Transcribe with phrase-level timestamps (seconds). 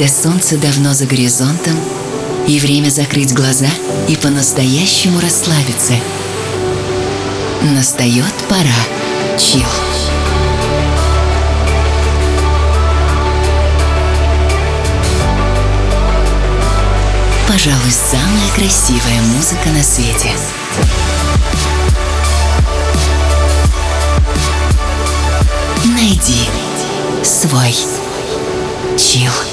[0.00, 1.78] когда солнце давно за горизонтом,
[2.48, 3.66] и время закрыть глаза
[4.08, 5.92] и по-настоящему расслабиться.
[7.74, 8.64] Настает пора.
[9.38, 9.66] Чил.
[17.46, 20.30] Пожалуй, самая красивая музыка на свете.
[25.84, 26.48] Найди
[27.22, 27.74] свой
[28.96, 29.49] чил.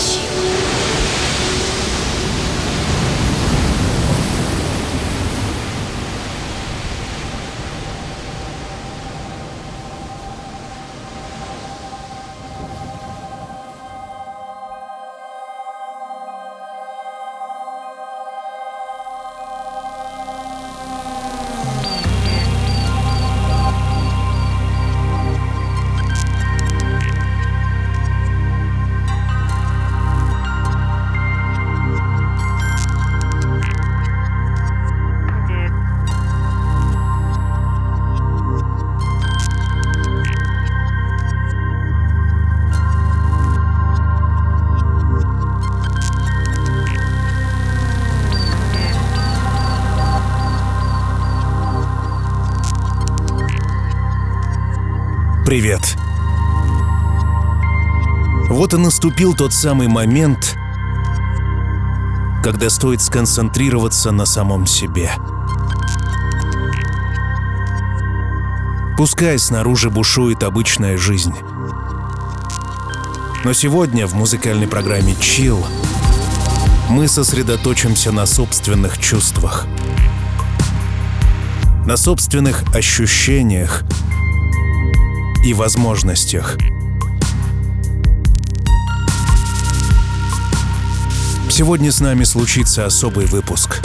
[58.98, 60.58] Наступил тот самый момент,
[62.44, 65.12] когда стоит сконцентрироваться на самом себе.
[68.98, 71.36] Пускай снаружи бушует обычная жизнь.
[73.44, 75.64] Но сегодня в музыкальной программе Chill
[76.89, 79.67] мы сосредоточимся на собственных чувствах,
[81.86, 83.84] на собственных ощущениях
[85.45, 86.58] и возможностях.
[91.58, 93.82] Сегодня с нами случится особый выпуск.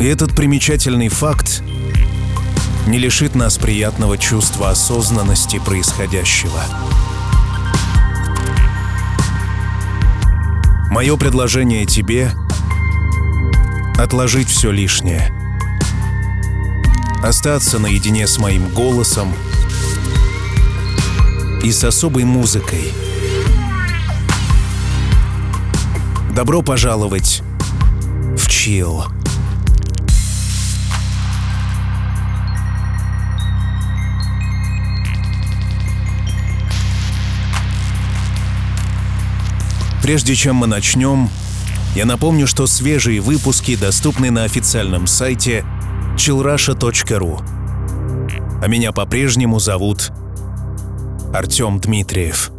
[0.00, 1.62] И этот примечательный факт
[2.86, 6.62] не лишит нас приятного чувства осознанности происходящего.
[10.90, 12.32] Мое предложение тебе—
[13.98, 15.30] отложить все лишнее—
[17.22, 19.34] остаться наедине с моим голосом
[21.62, 22.94] и с особой музыкой.
[26.38, 27.42] Добро пожаловать
[28.36, 29.02] в Чил.
[40.00, 41.28] Прежде чем мы начнем,
[41.96, 45.64] я напомню, что свежие выпуски доступны на официальном сайте–
[46.14, 47.42] chillrusha.ru.
[48.62, 50.12] А меня по-прежнему зовут
[51.34, 52.52] Артем Дмитриев.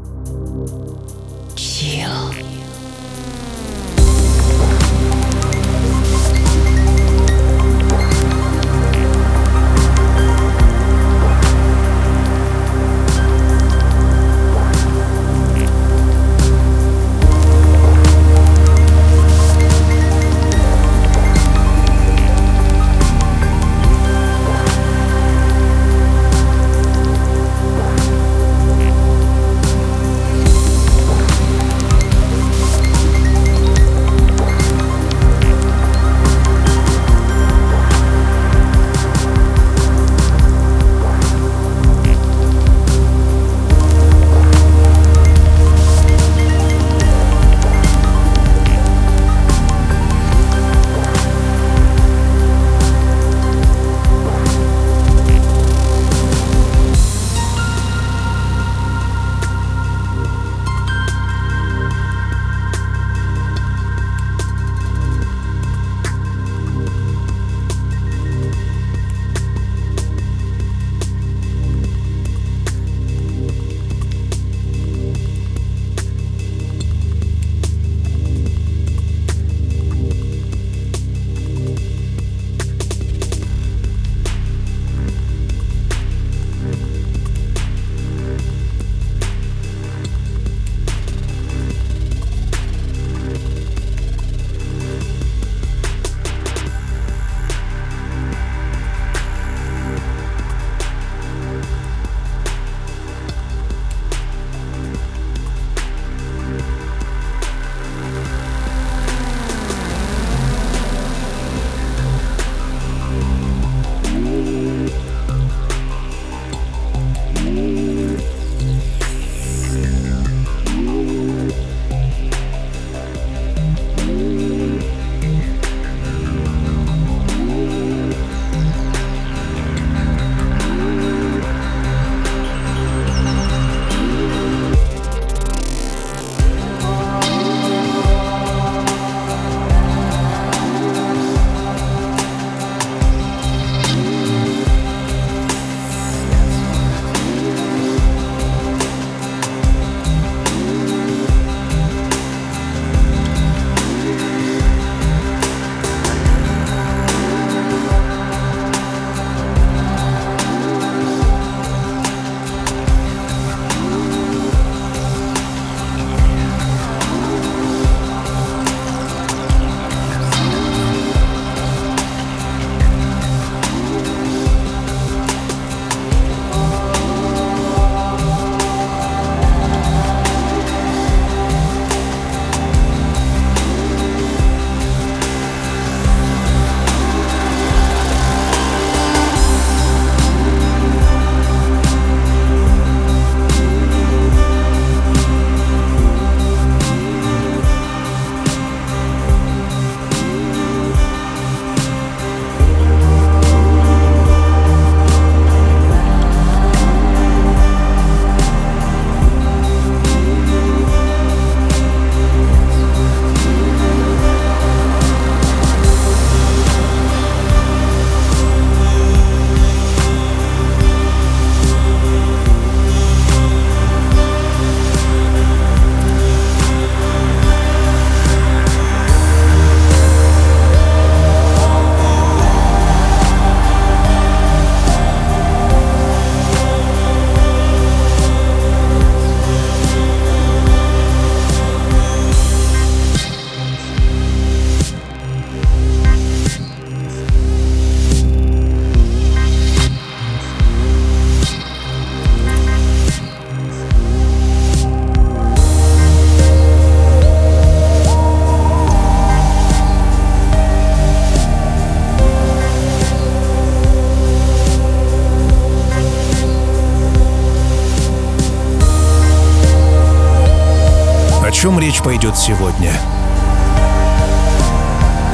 [271.90, 272.92] Речь пойдет сегодня?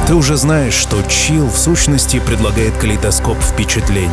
[0.06, 4.08] Ты уже знаешь, что чил в сущности предлагает калейдоскоп впечатлений.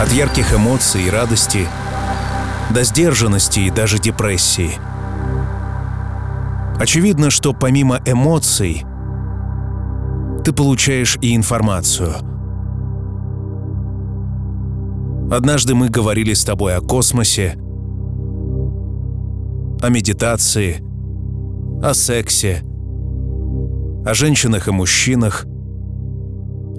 [0.00, 1.68] От ярких эмоций и радости
[2.70, 4.70] до сдержанности и даже депрессии.
[6.80, 8.86] Очевидно, что помимо эмоций
[10.46, 12.14] ты получаешь и информацию.
[15.30, 17.58] Однажды мы говорили с тобой о космосе,
[19.82, 20.80] о медитации,
[21.82, 22.62] о сексе,
[24.06, 25.44] о женщинах и мужчинах,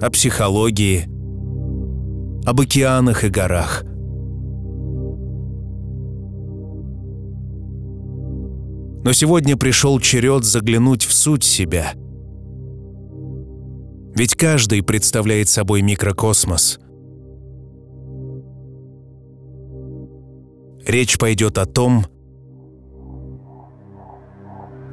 [0.00, 1.04] о психологии,
[2.46, 3.84] об океанах и горах.
[9.04, 11.92] Но сегодня пришел черед заглянуть в суть себя.
[14.16, 16.80] Ведь каждый представляет собой микрокосмос.
[20.86, 22.06] Речь пойдет о том,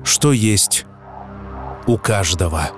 [0.03, 0.85] что есть
[1.87, 2.71] у каждого.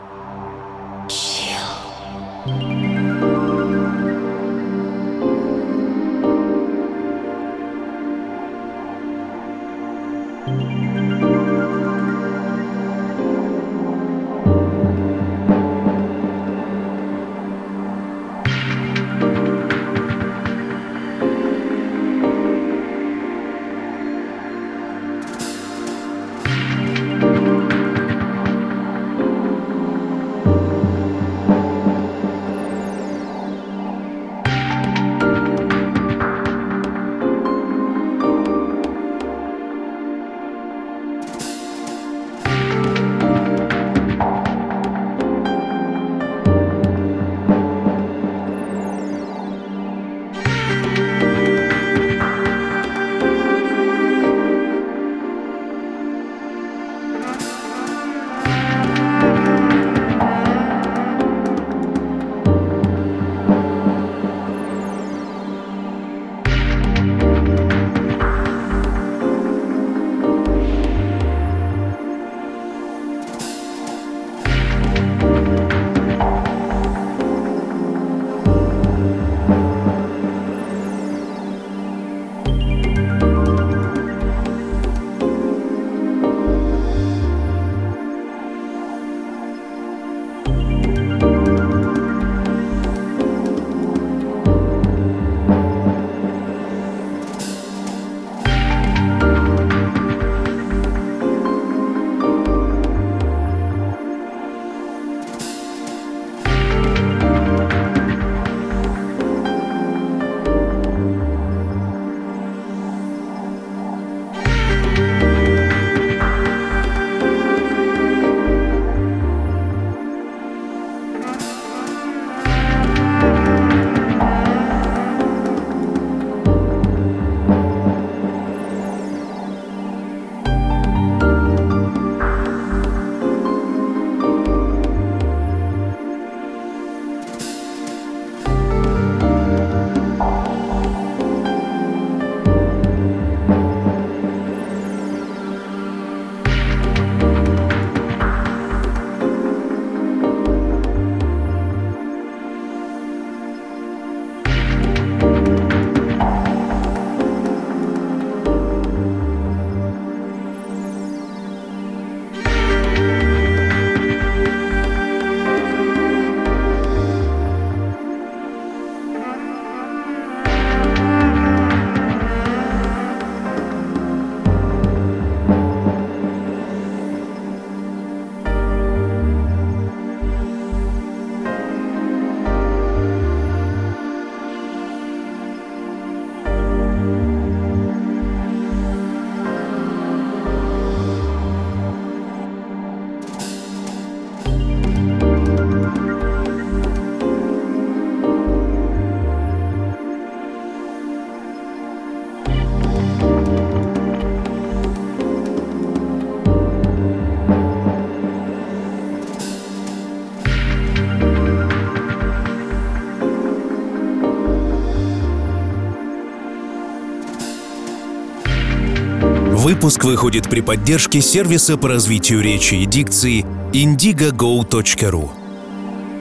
[219.74, 225.30] Выпуск выходит при поддержке сервиса по развитию речи и дикции indigogo.ru.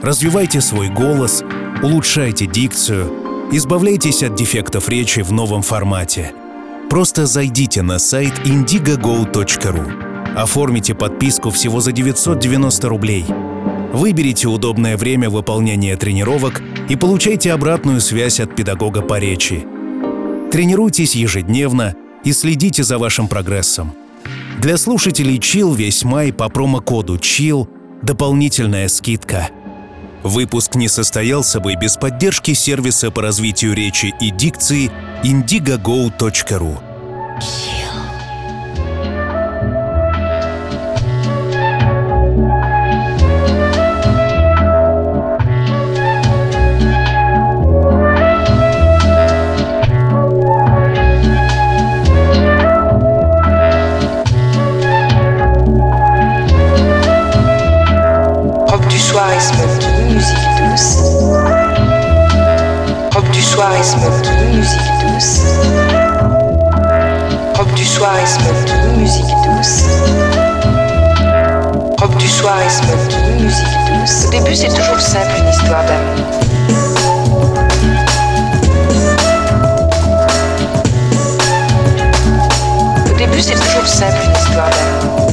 [0.01, 1.43] Развивайте свой голос,
[1.83, 3.13] улучшайте дикцию,
[3.51, 6.33] избавляйтесь от дефектов речи в новом формате–
[6.89, 10.35] Просто зайдите на сайт indiegogo.ru.
[10.35, 13.25] Оформите подписку всего за 990 рублей.
[13.93, 19.65] Выберите удобное время выполнения тренировок и получайте обратную связь от педагога по речи.
[20.51, 23.93] Тренируйтесь ежедневно и следите за вашим прогрессом.
[24.59, 27.67] Для слушателей Chill весь май по промокоду Chill
[28.01, 29.49] дополнительная скидка.
[30.23, 34.89] Выпуск не состоялся бы без поддержки сервиса по развитию речи и дикции
[35.23, 36.79] indigogo.ru.
[36.79, 37.82] Robe
[72.43, 74.25] Du soir et smoking, musique douce.
[74.27, 76.25] Au début, c'est toujours simple, une histoire d'amour.
[83.09, 85.31] Au début, c'est toujours simple, une histoire d'amour.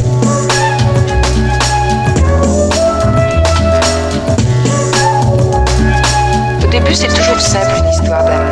[6.62, 8.49] Au début, c'est toujours simple, une histoire d'amour.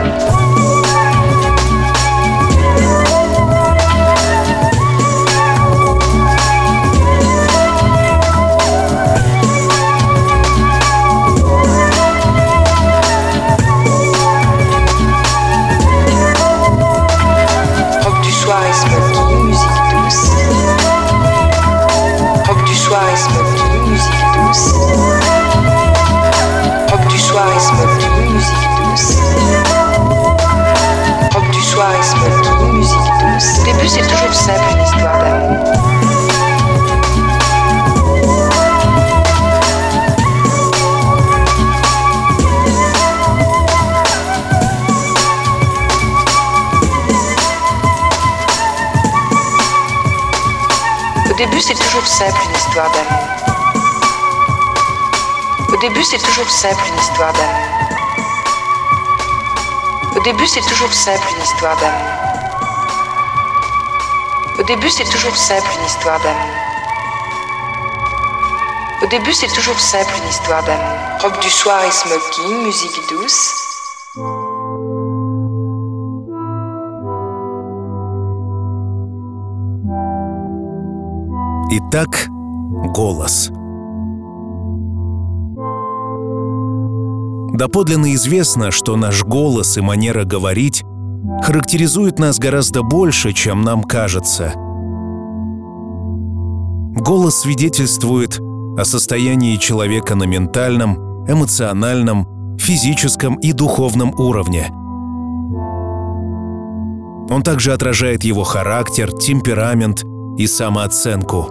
[34.28, 34.32] Au
[51.38, 53.28] début, c'est toujours simple, une histoire d'amour.
[55.73, 57.78] Au début, c'est toujours simple, une histoire d'amour.
[60.16, 62.17] Au début, c'est toujours simple, une histoire d'amour.
[64.58, 66.54] Au début, c'est toujours simple, une histoire d'amour.
[69.00, 70.98] Au début, c'est toujours simple, une histoire d'amour.
[71.22, 73.54] Robe du soir et smoking, musique douce.
[81.70, 82.28] Итак,
[82.92, 83.50] голос.
[87.52, 90.84] Доподлинно известно, что наш голос и манера говорить
[91.48, 94.52] характеризуют нас гораздо больше, чем нам кажется.
[96.94, 104.66] Голос свидетельствует о состоянии человека на ментальном, эмоциональном, физическом и духовном уровне.
[107.30, 110.04] Он также отражает его характер, темперамент
[110.36, 111.48] и самооценку.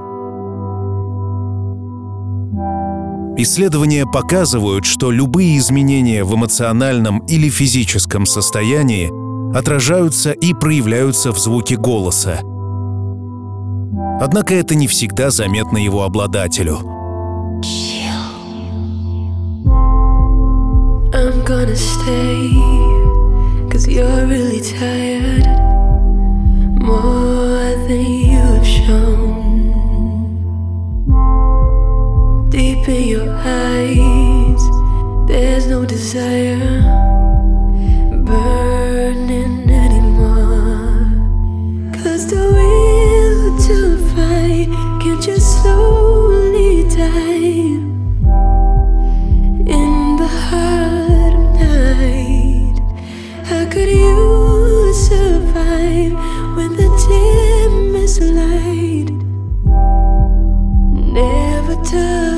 [3.36, 9.10] Исследования показывают, что любые изменения в эмоциональном или физическом состоянии
[9.54, 12.40] отражаются и проявляются в звуке голоса.
[14.20, 16.80] Однако это не всегда заметно его обладателю.
[21.14, 22.52] I'm gonna stay,
[23.72, 25.48] cause you're really tired.
[26.80, 29.38] More than you've shown.
[32.50, 34.62] Deep in your eyes,
[35.28, 37.27] there's no desire
[38.28, 41.08] burning anymore.
[42.04, 43.78] Cause the will to
[44.14, 44.68] fight
[45.02, 47.80] can just slowly die
[49.78, 52.78] in the heart of night.
[53.50, 56.14] How could you survive
[56.58, 59.10] when the dimmest light
[61.14, 62.37] never touched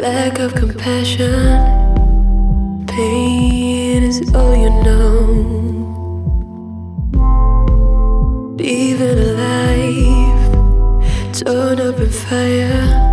[0.00, 1.26] lack of compassion.
[2.86, 5.76] Pain is all you know.
[8.58, 10.52] Even alive,
[11.34, 13.09] torn up in fire.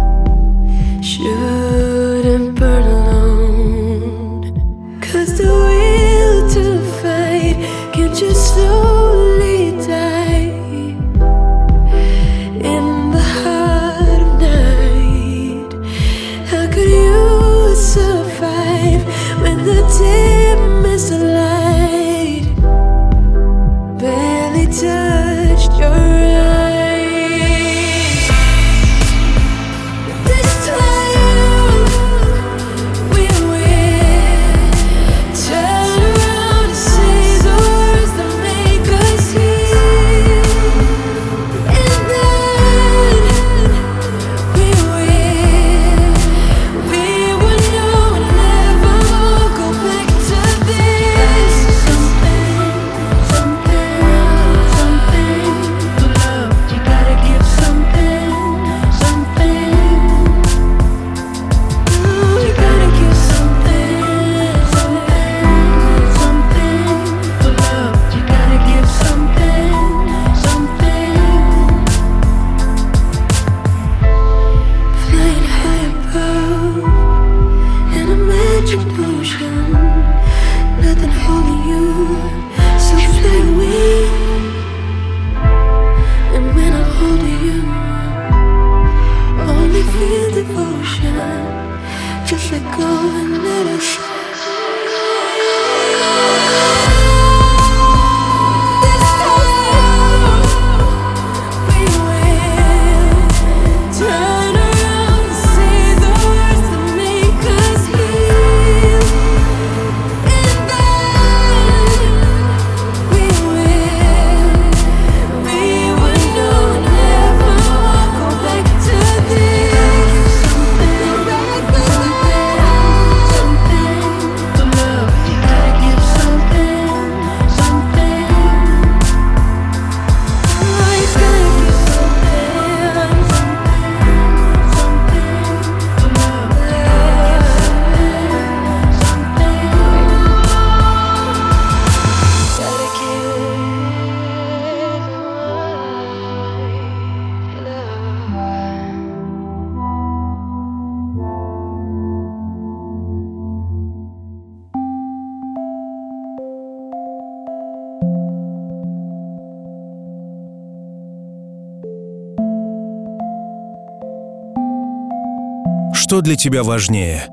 [166.17, 167.27] что для тебя важнее?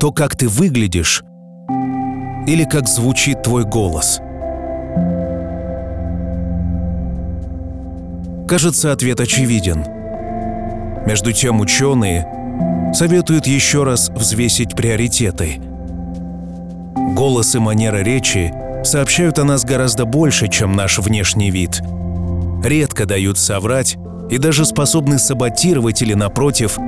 [0.00, 1.22] То, как ты выглядишь,
[2.46, 4.20] или как звучит твой голос?
[8.48, 9.84] Кажется, ответ очевиден.
[11.04, 12.26] Между тем ученые
[12.94, 15.60] советуют еще раз взвесить приоритеты.
[17.14, 18.50] Голос и манера речи
[18.82, 21.82] сообщают о нас гораздо больше, чем наш внешний вид.
[22.64, 23.98] Редко дают соврать
[24.30, 26.78] и даже способны саботировать или, напротив,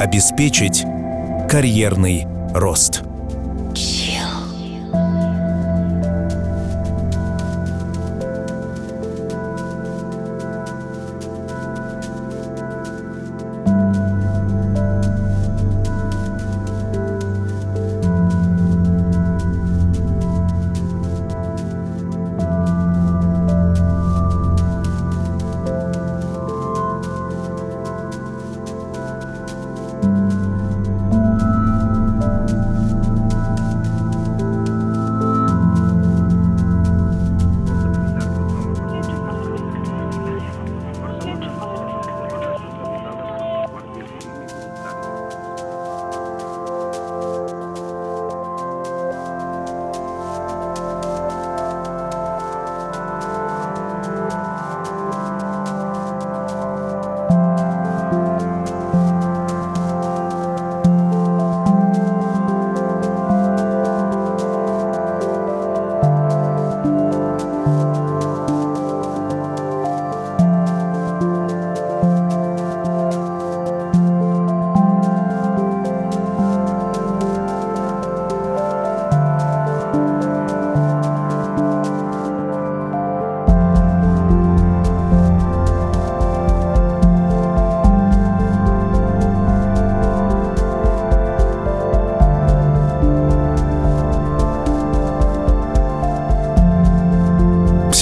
[0.00, 0.84] обеспечить
[1.48, 3.02] карьерный рост.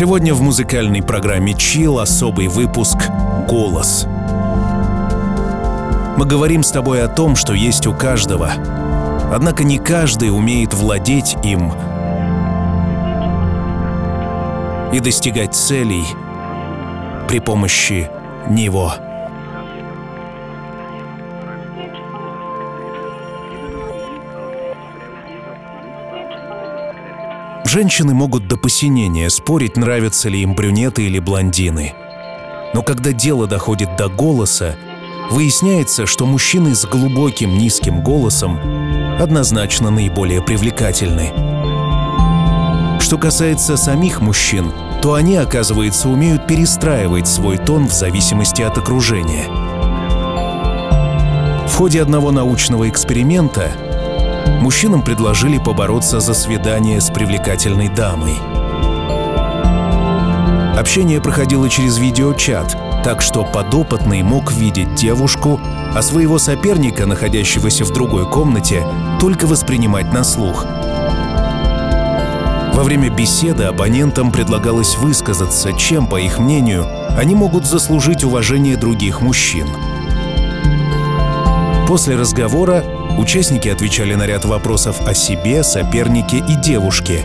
[0.03, 2.97] Сегодня в музыкальной программе Chill особый выпуск
[3.49, 4.05] «Голос».
[6.19, 8.51] Мы говорим с тобой о том, что есть у каждого.
[9.33, 11.73] Однако не каждый умеет владеть им
[14.93, 16.03] и достигать целей
[17.29, 18.11] при помощи
[18.51, 18.95] него.
[27.73, 31.95] Женщины могут до посинения спорить, нравятся ли им брюнеты или блондины.
[32.75, 34.77] Но когда дело доходит до голоса,
[35.31, 38.59] выясняется, что мужчины с глубоким низким голосом
[39.19, 41.33] однозначно наиболее привлекательны.
[43.01, 49.47] Что касается самих мужчин, то они, оказывается, умеют перестраивать свой тон в зависимости от окружения.
[51.67, 53.73] В ходе одного научного эксперимента
[54.61, 58.35] мужчинам предложили побороться за свидание с привлекательной дамой.
[60.79, 65.61] Общение проходило через видеочат, так что подопытный мог видеть девушку,
[65.95, 68.87] а своего соперника, находящегося в другой комнате,
[69.21, 70.65] только воспринимать на слух.
[72.75, 79.21] Во время беседы абонентам предлагалось высказаться, чем, по их мнению, они могут заслужить уважение других
[79.21, 79.69] мужчин.
[81.87, 82.83] После разговора
[83.19, 87.25] Участники отвечали на ряд вопросов о себе, сопернике и девушке.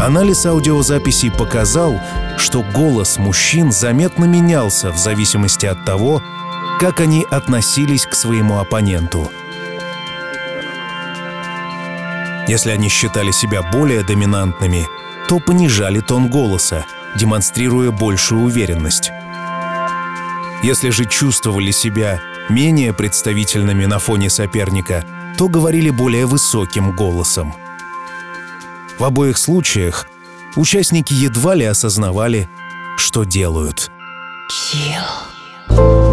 [0.00, 2.00] Анализ аудиозаписей показал,
[2.38, 6.22] что голос мужчин заметно менялся в зависимости от того,
[6.80, 9.30] как они относились к своему оппоненту.
[12.48, 14.86] Если они считали себя более доминантными,
[15.28, 16.86] то понижали тон голоса,
[17.18, 19.10] демонстрируя большую уверенность.
[20.62, 25.04] Если же чувствовали себя менее представительными на фоне соперника–
[25.36, 27.54] то говорили более высоким голосом.
[28.98, 30.06] В обоих случаях
[30.56, 32.48] участники едва ли осознавали,
[32.96, 33.90] что делают.
[34.50, 36.05] Chill.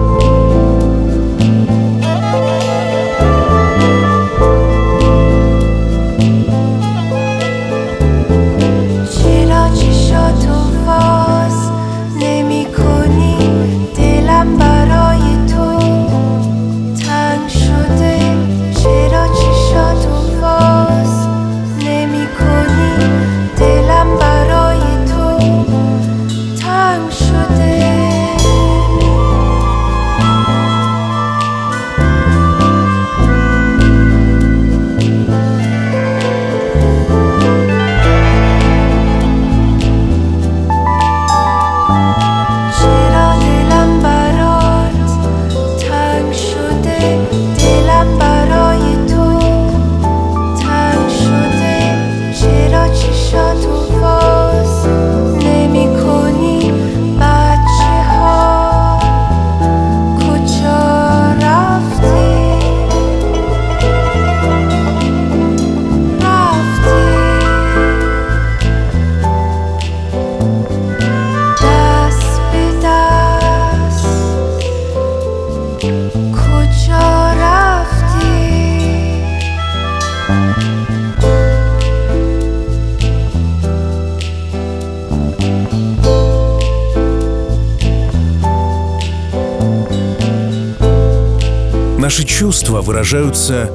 [92.84, 93.72] Выражаются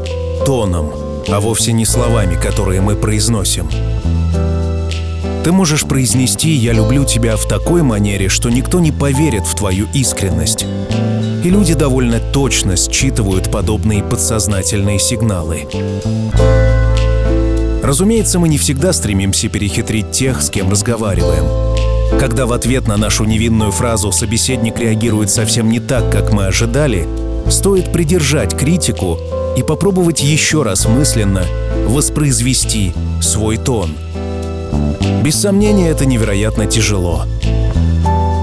[0.46, 0.92] тоном,
[1.28, 3.68] а вовсе не словами, которые мы произносим.
[5.44, 9.86] Ты можешь произнести «я люблю тебя» в такой манере, что никто не поверит в твою
[9.94, 10.66] искренность.
[11.42, 15.66] И люди довольно точно считывают подобные подсознательные сигналы.
[17.82, 21.46] Разумеется, мы не всегда стремимся перехитрить тех, с кем разговариваем.
[22.18, 27.06] Когда в ответ на нашу невинную фразу собеседник реагирует совсем не так, как мы ожидали,
[27.50, 29.18] стоит придержать критику
[29.56, 31.44] и попробовать еще раз мысленно
[31.86, 33.96] воспроизвести свой тон.
[35.22, 37.24] Без сомнения, это невероятно тяжело.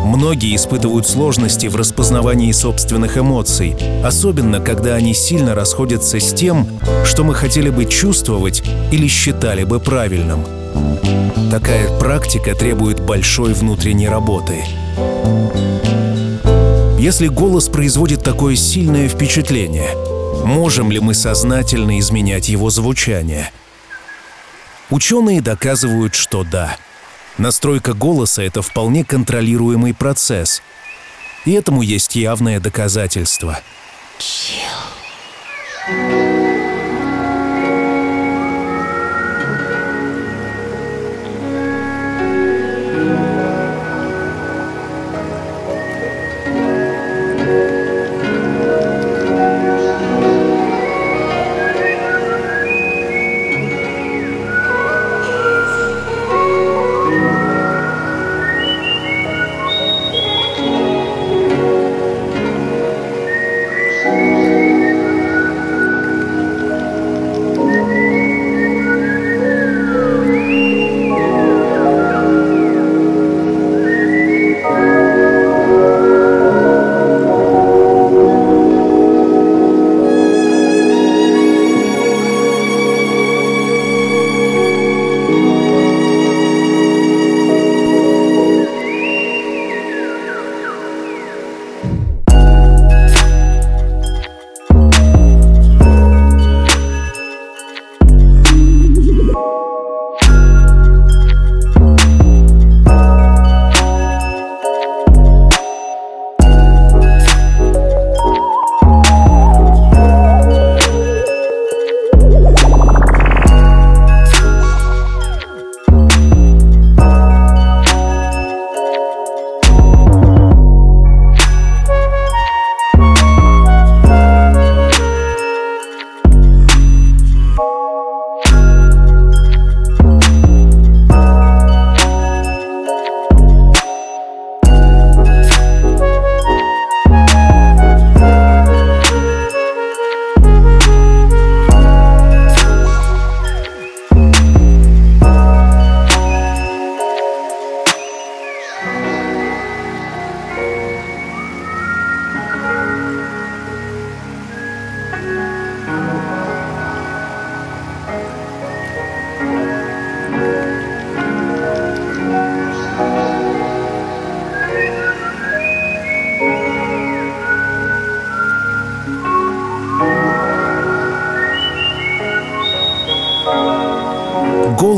[0.06, 6.68] Многие испытывают сложности в распознавании собственных эмоций, особенно когда они сильно расходятся с тем,
[7.04, 10.46] что мы хотели бы чувствовать или считали бы правильным.
[11.52, 14.64] Такая практика требует большой внутренней работы.
[17.06, 19.92] Если голос производит такое сильное впечатление,
[20.44, 23.52] можем ли мы сознательно изменять его звучание?
[24.90, 26.78] Ученые доказывают, что да.
[27.38, 30.64] Настройка голоса— это вполне контролируемый процесс.
[31.46, 33.60] И этому есть явное доказательство.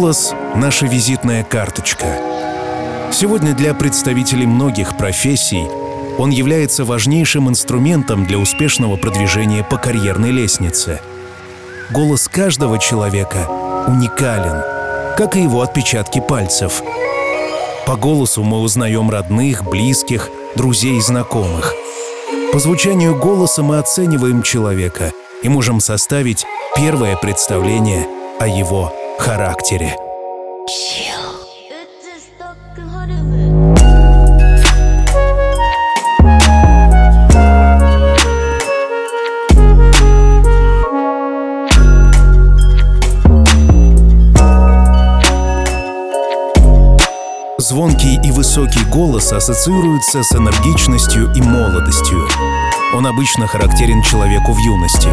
[0.07, 2.05] Голос— наша визитная карточка.
[3.11, 5.65] Сегодня для представителей многих профессий
[6.17, 11.01] он является важнейшим инструментом для успешного продвижения по карьерной лестнице.
[11.91, 13.49] Голос каждого человека
[13.85, 14.63] уникален,
[15.17, 16.81] как и его отпечатки пальцев.
[17.85, 21.73] По голосу мы узнаем родных, близких, друзей и знакомых.
[22.53, 25.11] По звучанию голоса мы оцениваем человека
[25.43, 26.45] и можем составить
[26.77, 28.07] первое представление
[28.39, 29.95] о его характере.
[47.59, 52.27] Звонкий и высокий голос ассоциируются с энергичностью и молодостью.
[52.97, 55.09] Он обычно характерен человеку в юности.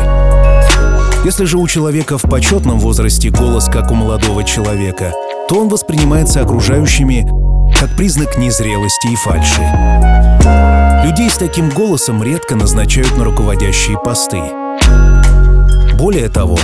[1.26, 5.12] Если же у человека в почетном возрасте голос как у молодого человека,
[5.50, 7.28] то он воспринимается окружающими
[7.78, 9.60] как признак незрелости и фальши.
[11.04, 14.40] Людей с таким голосом редко назначают на руководящие посты.
[15.98, 16.56] Более того,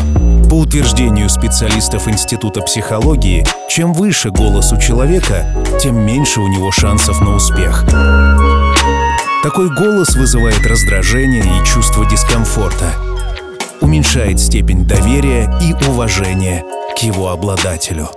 [0.48, 5.44] по утверждению специалистов Института психологии, чем выше голос у человека,
[5.82, 7.84] тем меньше у него шансов на успех.
[9.42, 12.92] Такой голос вызывает раздражение и чувство дискомфорта,
[13.80, 16.62] уменьшает степень доверия и уважения
[16.94, 18.10] к его обладателю.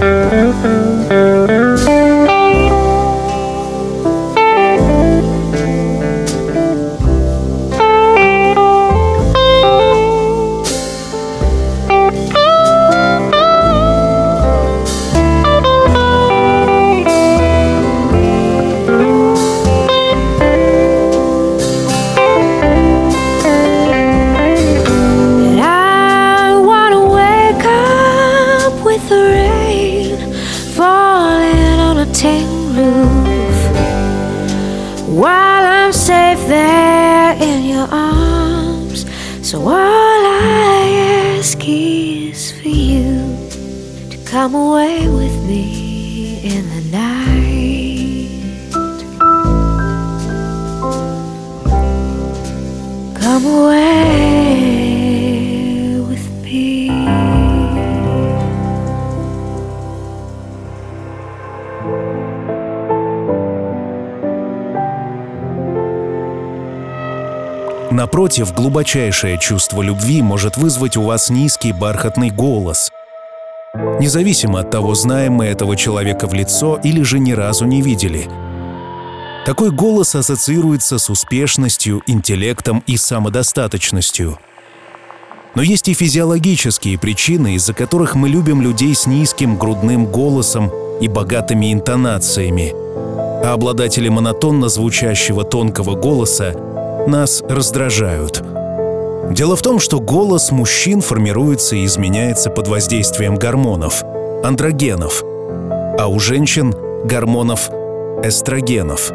[0.00, 0.79] Mm-hmm.
[68.70, 72.92] Глубочайшее чувство любви может вызвать у вас низкий бархатный голос.
[73.98, 78.28] Независимо от того, знаем мы этого человека в лицо или же ни разу не видели.
[79.44, 84.38] Такой голос ассоциируется с успешностью, интеллектом и самодостаточностью.
[85.56, 91.08] Но есть и физиологические причины, из-за которых мы любим людей с низким грудным голосом и
[91.08, 92.72] богатыми интонациями.
[93.44, 96.54] А обладатели монотонно звучащего тонкого голоса
[97.08, 98.29] нас раздражают.
[99.30, 104.02] Дело в том, что голос мужчин формируется и изменяется под воздействием гормонов–
[104.44, 106.74] андрогенов, а у женщин–
[107.04, 107.70] гормонов
[108.24, 109.12] эстрогенов.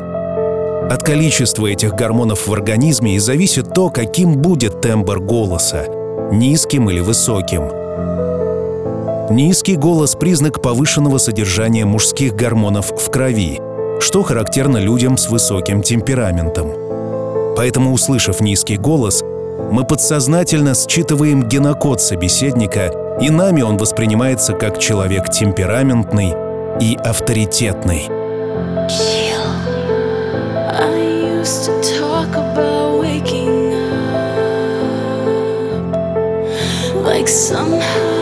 [0.89, 5.85] От количества этих гормонов в организме и зависит то, каким будет тембр голоса–
[6.31, 7.69] низким или высоким.
[9.29, 13.59] Низкий голос– признак повышенного содержания мужских гормонов в крови,
[13.99, 16.71] что характерно людям с высоким темпераментом.
[17.57, 19.23] Поэтому, услышав низкий голос,
[19.71, 26.33] мы подсознательно считываем генокод собеседника, и нами он воспринимается как человек темпераментный
[26.79, 28.09] и авторитетный.
[37.05, 38.14] Like somehow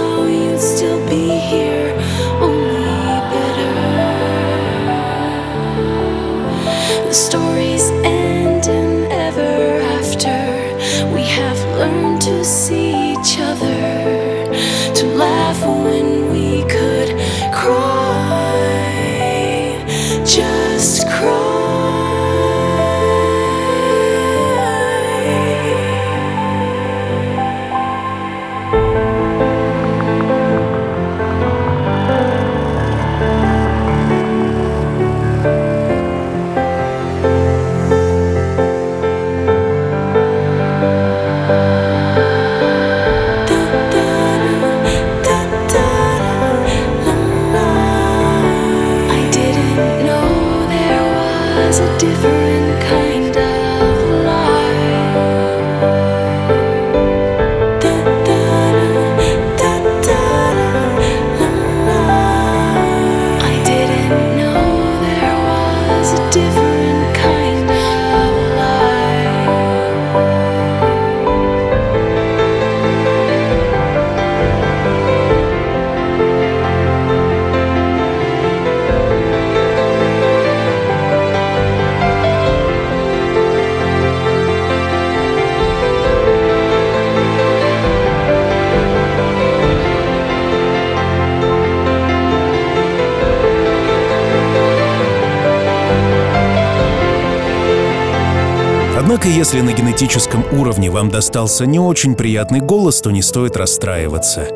[99.14, 104.47] Однако, если на генетическом уровне вам достался не очень приятный голос, то не стоит расстраиваться.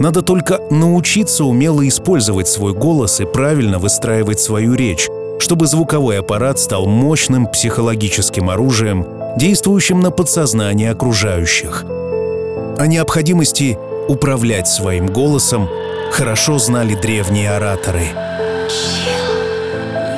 [0.00, 6.58] Надо только научиться умело использовать свой голос и правильно выстраивать свою речь, чтобы звуковой аппарат
[6.58, 11.84] стал мощным психологическим оружием, действующим на подсознание окружающих.
[11.84, 13.78] О необходимости
[14.08, 15.68] управлять своим голосом
[16.10, 18.08] хорошо знали древние ораторы.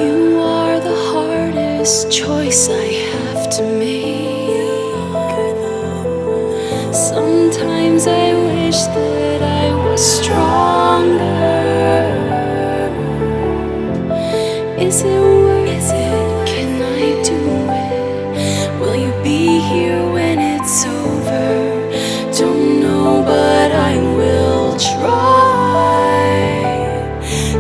[0.01, 2.98] You are the hardest choice I
[3.51, 4.39] to make.
[6.93, 11.25] Sometimes I wish that I was stronger.
[14.79, 16.47] Is it worth it?
[16.47, 17.41] Can I do
[17.87, 18.81] it?
[18.81, 21.89] Will you be here when it's over?
[22.37, 25.15] Don't know, but I will try.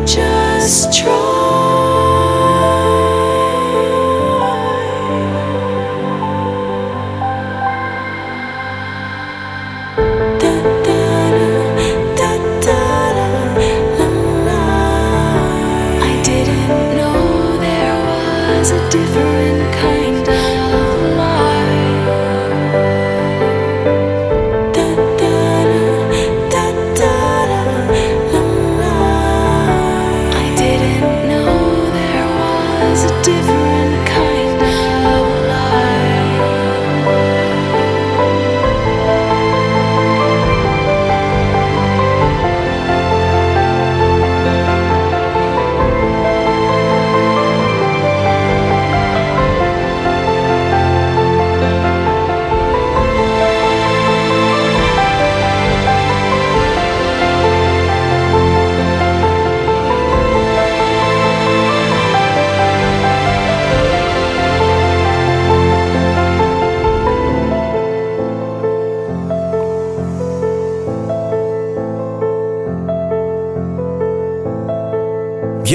[0.04, 1.27] Just try.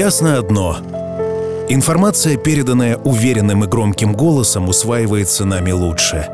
[0.04, 0.76] Ясно одно.
[1.70, 6.28] Информация, переданная уверенным и громким голосом, усваивается нами лучше.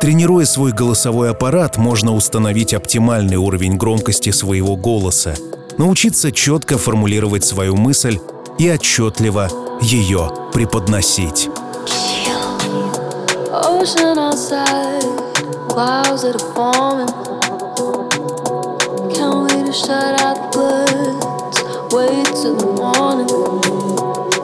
[0.00, 5.34] Тренируя свой голосовой аппарат, можно установить оптимальный уровень громкости своего голоса,
[5.76, 8.18] научиться четко формулировать свою мысль
[8.58, 9.50] и отчетливо
[9.82, 11.50] ее преподносить.
[13.52, 15.04] Ocean outside,
[15.68, 17.12] clouds that are forming.
[19.14, 20.85] Can't wait to shut out the bloods,
[21.92, 23.30] wait till the morning.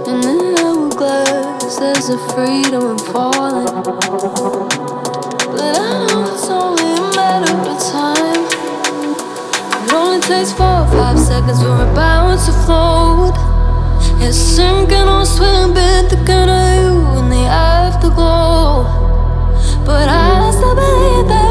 [0.07, 3.67] And in the hourglass, there's a freedom in falling.
[5.51, 8.43] But I know it's only a matter of time.
[9.87, 13.37] It only takes four or five seconds for a bound to float.
[14.23, 18.85] It's sinking or swimming, thinking of you in the afterglow.
[19.85, 21.42] But I still believe that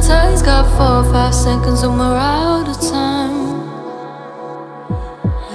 [0.00, 3.56] the tides, got four or five seconds and we're out of time.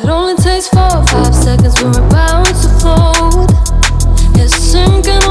[0.04, 3.52] It only takes four or five seconds, when we're about to float.
[4.42, 5.22] It's sinking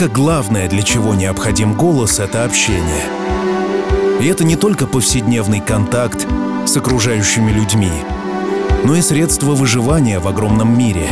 [0.00, 3.04] Однако главное, для чего необходим голос, это общение.
[4.18, 6.26] И это не только повседневный контакт
[6.64, 7.92] с окружающими людьми,
[8.82, 11.06] но и средство выживания в огромном мире.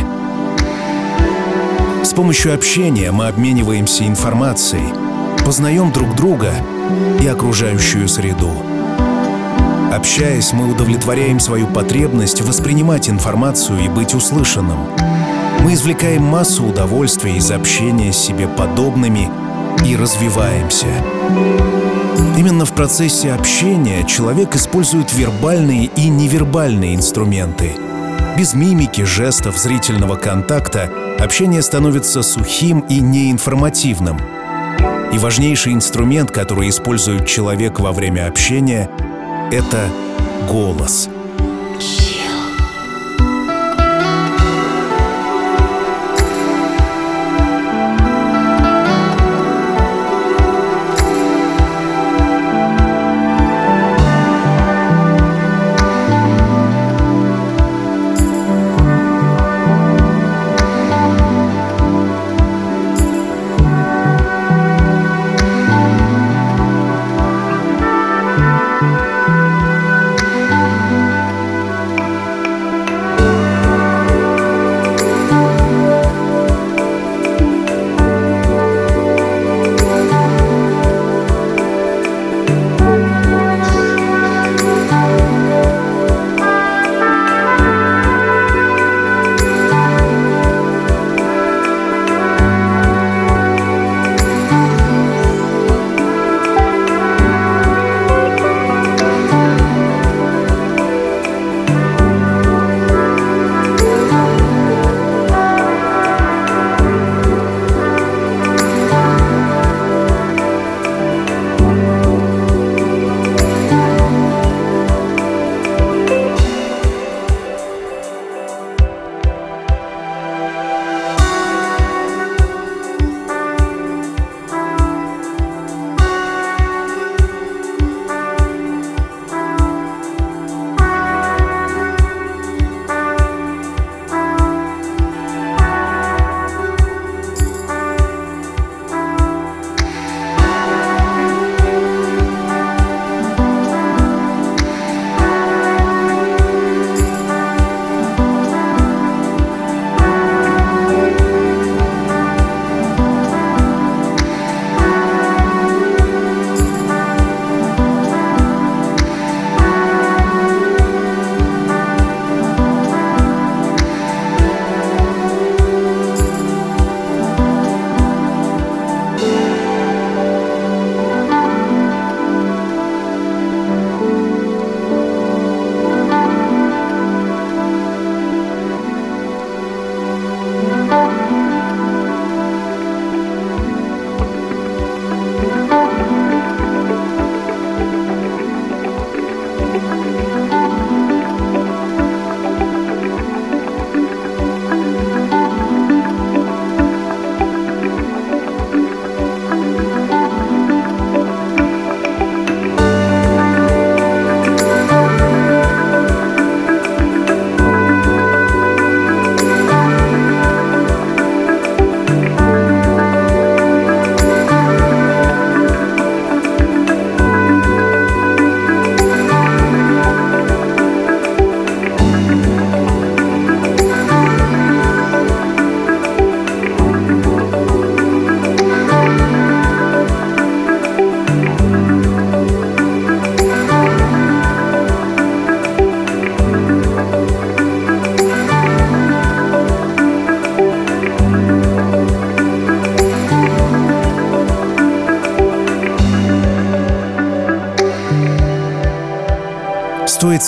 [2.03, 4.91] С помощью общения мы обмениваемся информацией,
[5.45, 6.51] познаем друг друга
[7.21, 8.49] и окружающую среду.
[9.93, 14.79] Общаясь, мы удовлетворяем свою потребность воспринимать информацию и быть услышанным.
[15.63, 19.29] Мы извлекаем массу удовольствия из общения с себе подобными
[19.85, 20.87] и развиваемся.
[22.37, 27.73] Именно в процессе общения человек использует вербальные и невербальные инструменты.
[28.37, 30.89] Без мимики, жестов, зрительного контакта
[31.19, 34.17] общение становится сухим и неинформативным.
[35.11, 38.89] И важнейший инструмент, который использует человек во время общения,
[39.51, 39.89] это
[40.47, 41.09] голос.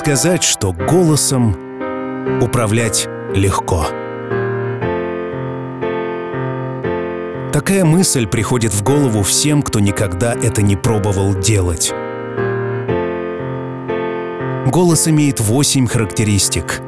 [0.02, 1.56] сказать, что голосом
[2.42, 3.86] управлять легко.
[7.54, 11.94] Такая мысль приходит в голову всем, кто никогда это не пробовал делать.
[14.72, 16.82] Голос имеет восемь характеристик.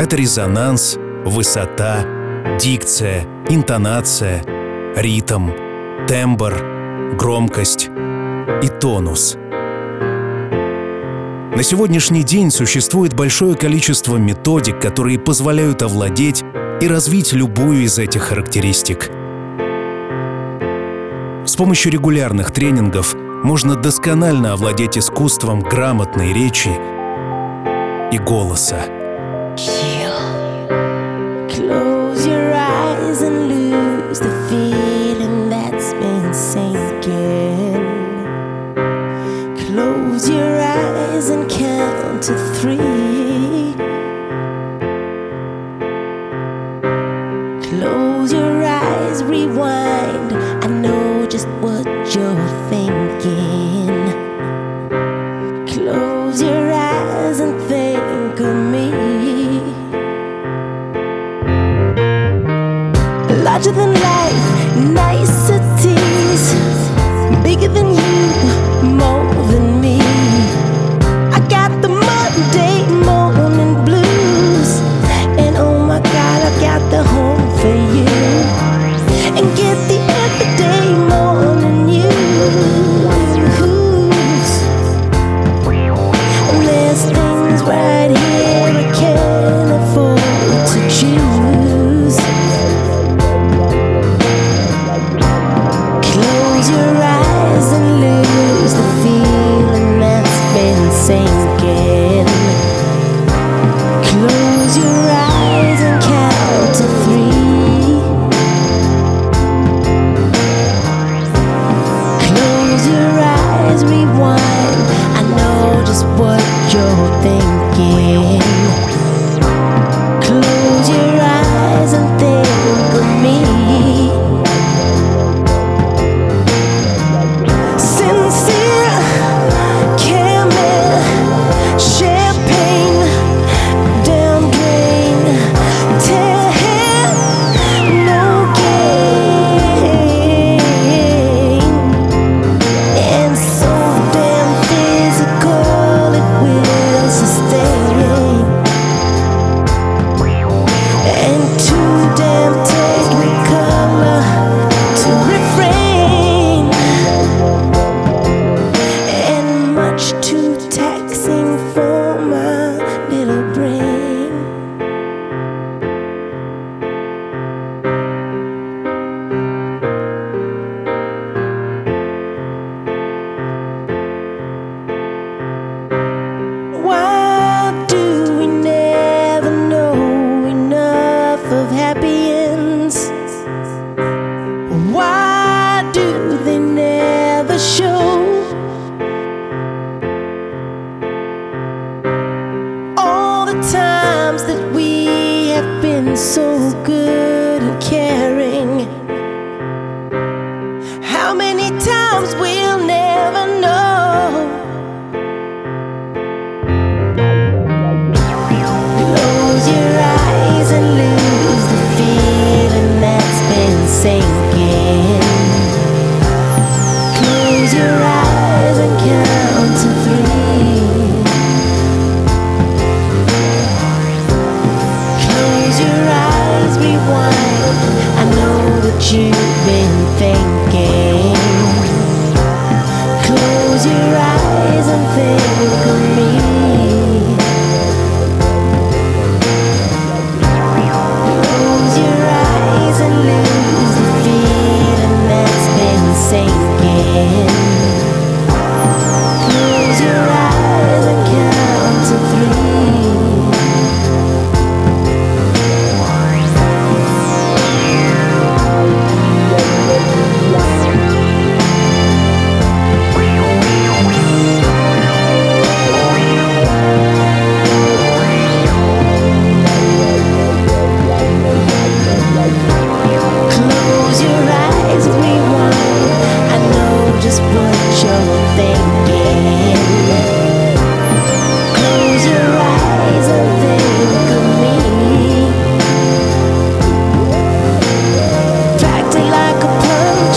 [0.00, 0.96] Это резонанс,
[1.26, 2.06] высота,
[2.58, 4.42] дикция, интонация,
[4.96, 5.50] ритм,
[6.08, 6.54] тембр,
[7.18, 7.90] громкость
[8.62, 9.36] и тонус–
[11.54, 16.42] на сегодняшний день существует большое количество методик, которые позволяют овладеть
[16.80, 19.10] и развить любую из этих характеристик.
[21.44, 26.70] С помощью регулярных тренингов можно досконально овладеть искусством грамотной речи
[28.10, 28.86] и голоса.
[31.50, 34.71] Close your eyes and lose the fear.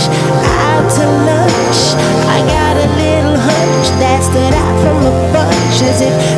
[0.09, 1.79] out to lunch.
[2.27, 5.81] I got a little hunch that stood out from the bunch.
[5.81, 6.34] Is it?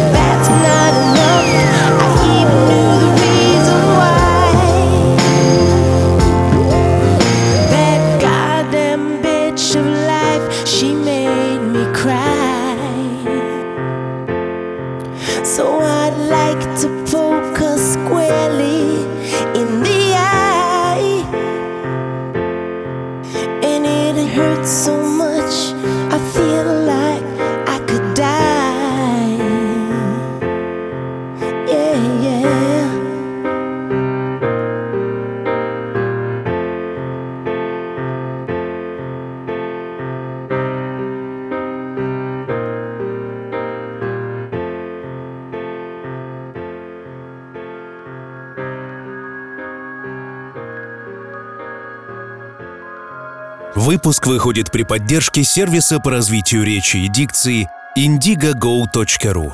[53.88, 59.54] Выпуск выходит при поддержке сервиса по развитию речи и дикции indigogo.ru.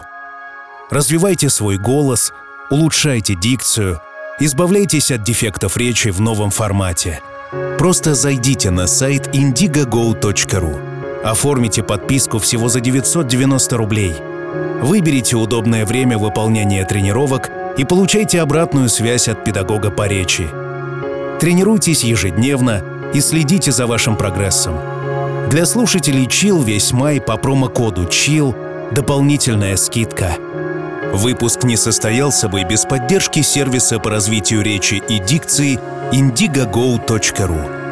[0.89, 2.33] Развивайте свой голос,
[2.71, 4.01] улучшайте дикцию,
[4.39, 7.21] избавляйтесь от дефектов речи в новом формате.
[7.77, 11.23] Просто зайдите на сайт indigogo.ru.
[11.23, 14.15] Оформите подписку всего за 990 рублей.
[14.81, 20.49] Выберите удобное время выполнения тренировок и получайте обратную связь от педагога по речи.
[21.39, 22.81] Тренируйтесь ежедневно
[23.13, 24.75] и следите за вашим прогрессом.
[25.49, 28.55] Для слушателей Chill весь май по промокоду Chill
[28.93, 30.37] дополнительная скидка.
[31.13, 35.79] Выпуск не состоялся бы без поддержки сервиса по развитию речи и дикции
[36.11, 37.82] indigogo.ru.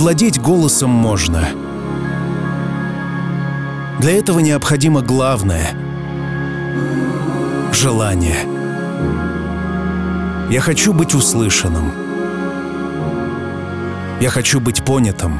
[0.00, 1.46] Овладеть голосом можно.
[4.00, 5.72] Для этого необходимо главное—
[7.74, 8.38] желание.
[10.48, 11.92] Я хочу быть услышанным.
[14.22, 15.38] Я хочу быть понятым.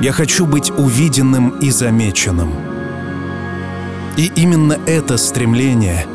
[0.00, 2.54] Я хочу быть увиденным и замеченным.
[4.16, 6.06] И именно это стремление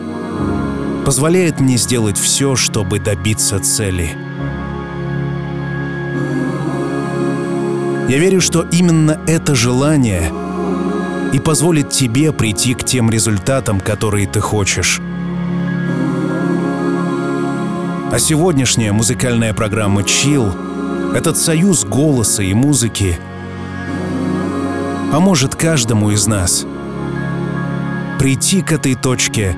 [1.07, 4.09] позволяет мне сделать все, чтобы добиться цели.
[8.09, 10.33] Я верю, что именно это желание
[11.31, 14.99] и позволит тебе прийти к тем результатам, которые ты хочешь.
[18.11, 23.17] А сегодняшняя музыкальная программа Chill— этот союз голоса и музыки
[25.13, 26.65] поможет каждому из нас
[28.19, 29.55] прийти к этой точке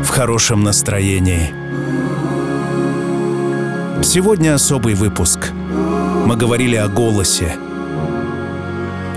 [0.00, 1.52] в хорошем настроении.
[4.02, 5.52] Сегодня особый выпуск.
[6.26, 7.56] Мы говорили о голосе.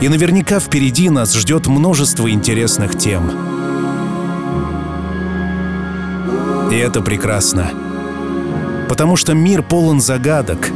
[0.01, 3.31] И наверняка впереди нас ждет множество интересных тем.
[6.71, 7.71] И это прекрасно.
[8.89, 10.71] Потому что мир полон загадок.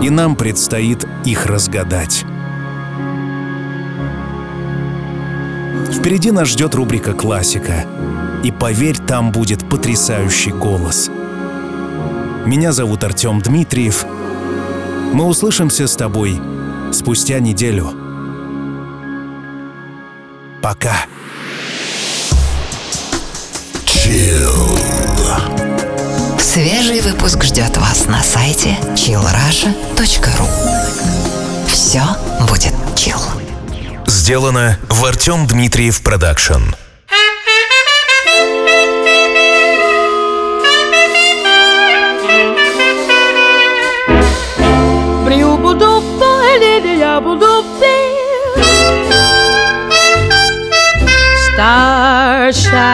[0.00, 2.24] И нам предстоит их разгадать.
[5.92, 7.84] Впереди нас ждет рубрика «Классика».
[8.42, 11.10] И поверь, там будет потрясающий голос.
[12.44, 14.04] Меня зовут Артем Дмитриев.
[15.12, 16.40] Мы услышимся с тобой
[16.92, 17.92] спустя неделю.
[20.60, 21.06] Пока.
[26.38, 30.46] Свежий выпуск ждет вас на сайте chillrasha.ru
[31.66, 32.02] Все
[32.48, 33.20] будет chill.
[34.06, 36.74] Сделано в Артем Дмитриев Продакшн.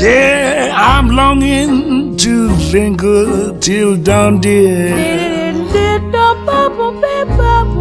[0.00, 4.96] Yeah, I'm longing to linger till dawn, dear.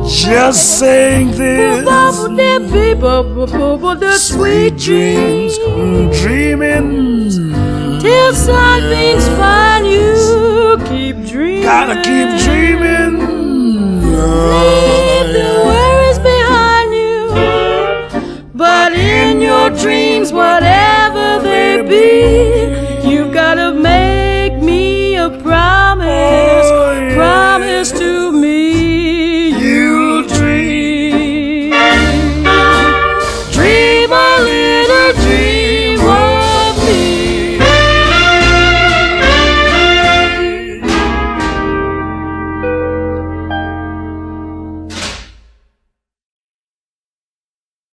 [0.08, 1.86] Just saying this.
[4.00, 5.58] The sweet dreams,
[6.22, 7.22] dreaming.
[8.02, 11.64] Till something's find you, keep dreaming.
[11.64, 13.22] Gotta keep dreaming.
[14.20, 15.77] Oh,
[18.58, 24.07] but in your dreams, whatever they be, you've got to make